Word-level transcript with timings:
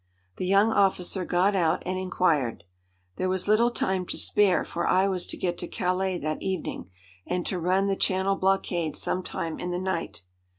The 0.37 0.47
young 0.47 0.71
officer 0.71 1.25
got 1.25 1.55
out 1.55 1.83
and 1.85 1.95
inquired. 1.95 2.63
There 3.17 3.29
was 3.29 3.47
little 3.47 3.69
time 3.69 4.07
to 4.07 4.17
spare, 4.17 4.65
for 4.65 4.87
I 4.87 5.07
was 5.07 5.27
to 5.27 5.37
get 5.37 5.59
to 5.59 5.67
Calais 5.67 6.17
that 6.17 6.41
evening, 6.41 6.89
and 7.27 7.45
to 7.45 7.59
run 7.59 7.85
the 7.85 7.95
Channel 7.95 8.37
blockade 8.37 8.95
some 8.95 9.21
time 9.21 9.59
in 9.59 9.69
the 9.69 9.77
night. 9.77 10.23